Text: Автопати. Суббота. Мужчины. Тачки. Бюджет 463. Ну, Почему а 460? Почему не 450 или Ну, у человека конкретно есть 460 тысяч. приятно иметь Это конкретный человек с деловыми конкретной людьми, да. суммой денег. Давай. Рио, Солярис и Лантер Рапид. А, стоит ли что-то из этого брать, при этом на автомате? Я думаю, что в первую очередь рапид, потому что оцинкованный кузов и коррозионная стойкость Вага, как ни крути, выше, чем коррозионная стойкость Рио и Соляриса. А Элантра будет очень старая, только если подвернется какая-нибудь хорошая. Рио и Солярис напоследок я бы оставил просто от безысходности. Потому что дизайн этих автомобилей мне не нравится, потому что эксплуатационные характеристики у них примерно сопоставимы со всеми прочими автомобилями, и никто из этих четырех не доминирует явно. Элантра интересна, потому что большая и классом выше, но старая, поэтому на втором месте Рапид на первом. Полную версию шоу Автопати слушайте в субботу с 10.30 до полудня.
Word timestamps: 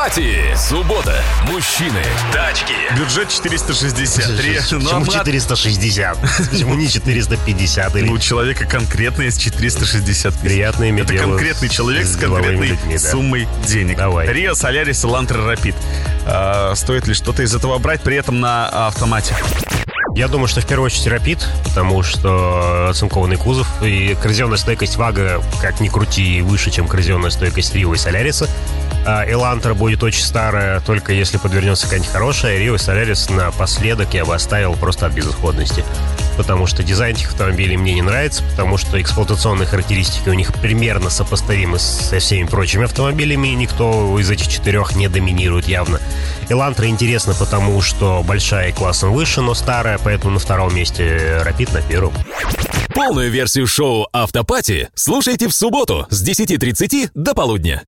Автопати. 0.00 0.56
Суббота. 0.56 1.22
Мужчины. 1.46 2.02
Тачки. 2.32 2.72
Бюджет 2.96 3.28
463. 3.28 4.60
Ну, 4.72 4.78
Почему 4.80 5.02
а 5.02 5.24
460? 5.24 6.18
Почему 6.50 6.74
не 6.74 6.88
450 6.88 7.96
или 7.96 8.06
Ну, 8.06 8.12
у 8.12 8.18
человека 8.18 8.64
конкретно 8.64 9.22
есть 9.22 9.40
460 9.42 10.32
тысяч. 10.32 10.42
приятно 10.42 10.88
иметь 10.88 11.04
Это 11.04 11.18
конкретный 11.18 11.68
человек 11.68 12.06
с 12.06 12.16
деловыми 12.16 12.46
конкретной 12.46 12.68
людьми, 12.68 12.94
да. 12.94 13.10
суммой 13.10 13.48
денег. 13.66 13.98
Давай. 13.98 14.32
Рио, 14.32 14.54
Солярис 14.54 15.04
и 15.04 15.06
Лантер 15.06 15.44
Рапид. 15.44 15.74
А, 16.24 16.74
стоит 16.76 17.06
ли 17.06 17.12
что-то 17.12 17.42
из 17.42 17.54
этого 17.54 17.76
брать, 17.78 18.00
при 18.00 18.16
этом 18.16 18.40
на 18.40 18.68
автомате? 18.86 19.36
Я 20.14 20.28
думаю, 20.28 20.48
что 20.48 20.60
в 20.60 20.66
первую 20.66 20.86
очередь 20.86 21.06
рапид, 21.06 21.46
потому 21.64 22.02
что 22.02 22.88
оцинкованный 22.90 23.36
кузов 23.36 23.68
и 23.82 24.16
коррозионная 24.20 24.56
стойкость 24.56 24.96
Вага, 24.96 25.40
как 25.60 25.80
ни 25.80 25.88
крути, 25.88 26.42
выше, 26.42 26.70
чем 26.70 26.88
коррозионная 26.88 27.30
стойкость 27.30 27.74
Рио 27.74 27.94
и 27.94 27.98
Соляриса. 27.98 28.48
А 29.06 29.24
Элантра 29.30 29.74
будет 29.74 30.02
очень 30.02 30.22
старая, 30.22 30.80
только 30.80 31.12
если 31.12 31.38
подвернется 31.38 31.84
какая-нибудь 31.84 32.12
хорошая. 32.12 32.58
Рио 32.58 32.74
и 32.74 32.78
Солярис 32.78 33.30
напоследок 33.30 34.12
я 34.14 34.24
бы 34.24 34.34
оставил 34.34 34.74
просто 34.74 35.06
от 35.06 35.12
безысходности. 35.12 35.84
Потому 36.36 36.66
что 36.66 36.82
дизайн 36.82 37.16
этих 37.16 37.28
автомобилей 37.28 37.76
мне 37.76 37.94
не 37.94 38.02
нравится, 38.02 38.42
потому 38.50 38.76
что 38.78 39.00
эксплуатационные 39.00 39.66
характеристики 39.66 40.28
у 40.28 40.34
них 40.34 40.54
примерно 40.54 41.10
сопоставимы 41.10 41.78
со 41.78 42.18
всеми 42.18 42.46
прочими 42.46 42.84
автомобилями, 42.84 43.48
и 43.48 43.54
никто 43.54 44.18
из 44.18 44.30
этих 44.30 44.48
четырех 44.48 44.94
не 44.96 45.08
доминирует 45.08 45.66
явно. 45.66 46.00
Элантра 46.48 46.86
интересна, 46.88 47.34
потому 47.34 47.82
что 47.82 48.22
большая 48.26 48.70
и 48.70 48.72
классом 48.72 49.12
выше, 49.12 49.40
но 49.40 49.54
старая, 49.54 49.98
поэтому 50.02 50.34
на 50.34 50.38
втором 50.38 50.74
месте 50.74 51.40
Рапид 51.42 51.72
на 51.72 51.82
первом. 51.82 52.12
Полную 52.94 53.30
версию 53.30 53.66
шоу 53.66 54.08
Автопати 54.12 54.88
слушайте 54.94 55.48
в 55.48 55.52
субботу 55.52 56.06
с 56.10 56.26
10.30 56.26 57.10
до 57.14 57.34
полудня. 57.34 57.78